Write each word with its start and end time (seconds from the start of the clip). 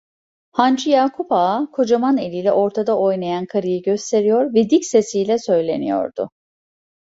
Hancı 0.51 0.89
Yakup 0.89 1.27
Ağa, 1.31 1.67
kocaman 1.71 2.17
eliyle 2.17 2.51
ortada 2.51 2.97
oynayan 2.99 3.45
karıyı 3.45 3.81
gösteriyor 3.83 4.53
ve 4.53 4.69
dik 4.69 4.85
sesiyle 4.85 5.37
söyleniyordu. 5.37 6.29